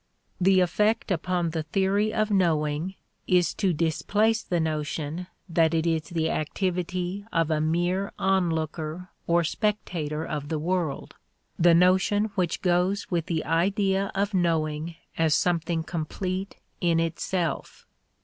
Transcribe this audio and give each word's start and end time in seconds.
The 0.39 0.61
effect 0.61 1.11
upon 1.11 1.51
the 1.51 1.61
theory 1.61 2.11
of 2.11 2.31
knowing 2.31 2.95
is 3.27 3.53
to 3.53 3.71
displace 3.71 4.41
the 4.41 4.59
notion 4.59 5.27
that 5.47 5.75
it 5.75 5.85
is 5.85 6.09
the 6.09 6.31
activity 6.31 7.23
of 7.31 7.51
a 7.51 7.61
mere 7.61 8.11
onlooker 8.17 9.09
or 9.27 9.43
spectator 9.43 10.25
of 10.25 10.49
the 10.49 10.57
world, 10.57 11.13
the 11.59 11.75
notion 11.75 12.31
which 12.33 12.63
goes 12.63 13.11
with 13.11 13.27
the 13.27 13.45
idea 13.45 14.11
of 14.15 14.33
knowing 14.33 14.95
as 15.19 15.35
something 15.35 15.83
complete 15.83 16.55
in 16.81 16.99
itself. 16.99 17.85